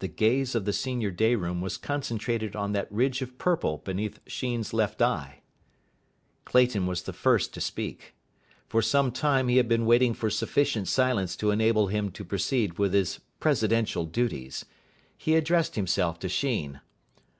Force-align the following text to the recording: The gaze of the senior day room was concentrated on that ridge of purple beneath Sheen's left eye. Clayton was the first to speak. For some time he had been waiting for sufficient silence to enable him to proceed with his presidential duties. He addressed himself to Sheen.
The 0.00 0.08
gaze 0.08 0.56
of 0.56 0.64
the 0.64 0.72
senior 0.72 1.12
day 1.12 1.36
room 1.36 1.60
was 1.60 1.76
concentrated 1.76 2.56
on 2.56 2.72
that 2.72 2.90
ridge 2.90 3.22
of 3.22 3.38
purple 3.38 3.78
beneath 3.84 4.18
Sheen's 4.26 4.72
left 4.74 5.00
eye. 5.00 5.42
Clayton 6.44 6.88
was 6.88 7.02
the 7.02 7.12
first 7.12 7.54
to 7.54 7.60
speak. 7.60 8.16
For 8.66 8.82
some 8.82 9.12
time 9.12 9.46
he 9.46 9.58
had 9.58 9.68
been 9.68 9.86
waiting 9.86 10.12
for 10.12 10.28
sufficient 10.28 10.88
silence 10.88 11.36
to 11.36 11.52
enable 11.52 11.86
him 11.86 12.10
to 12.18 12.24
proceed 12.24 12.78
with 12.80 12.92
his 12.94 13.20
presidential 13.38 14.06
duties. 14.06 14.64
He 15.16 15.36
addressed 15.36 15.76
himself 15.76 16.18
to 16.18 16.28
Sheen. 16.28 16.80